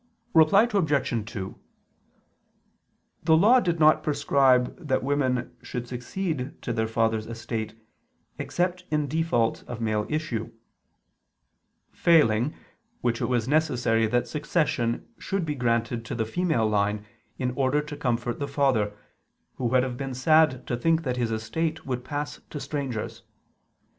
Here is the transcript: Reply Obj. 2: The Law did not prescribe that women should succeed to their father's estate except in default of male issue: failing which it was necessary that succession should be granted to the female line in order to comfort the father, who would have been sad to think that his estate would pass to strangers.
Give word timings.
Reply 0.33 0.63
Obj. 0.73 1.25
2: 1.31 1.59
The 3.23 3.37
Law 3.37 3.59
did 3.59 3.79
not 3.79 4.01
prescribe 4.01 4.87
that 4.87 5.03
women 5.03 5.55
should 5.61 5.87
succeed 5.87 6.59
to 6.63 6.73
their 6.73 6.87
father's 6.87 7.27
estate 7.27 7.75
except 8.39 8.83
in 8.89 9.07
default 9.07 9.61
of 9.67 9.79
male 9.79 10.07
issue: 10.09 10.51
failing 11.91 12.55
which 13.01 13.21
it 13.21 13.27
was 13.27 13.47
necessary 13.47 14.07
that 14.07 14.27
succession 14.27 15.07
should 15.19 15.45
be 15.45 15.53
granted 15.53 16.03
to 16.05 16.15
the 16.15 16.25
female 16.25 16.67
line 16.67 17.05
in 17.37 17.51
order 17.51 17.79
to 17.79 17.95
comfort 17.95 18.39
the 18.39 18.47
father, 18.47 18.97
who 19.57 19.65
would 19.65 19.83
have 19.83 19.97
been 19.97 20.15
sad 20.15 20.65
to 20.65 20.75
think 20.75 21.03
that 21.03 21.17
his 21.17 21.29
estate 21.29 21.85
would 21.85 22.03
pass 22.03 22.41
to 22.49 22.59
strangers. 22.59 23.21